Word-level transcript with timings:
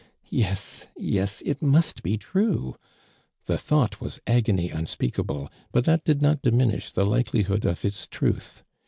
Yes, 0.31 0.87
yes, 0.97 1.43
it 1.45 1.61
must 1.61 2.01
be 2.01 2.17
true. 2.17 2.75
The 3.45 3.59
thought 3.59 4.01
was 4.01 4.19
agony 4.25 4.69
unspeak 4.71 5.19
able, 5.19 5.51
but 5.71 5.85
that 5.85 6.03
did 6.05 6.23
not 6.23 6.41
diminish 6.41 6.89
the 6.91 7.05
likelihood 7.05 7.65
of 7.65 7.85
its 7.85 8.07
truth. 8.07 8.63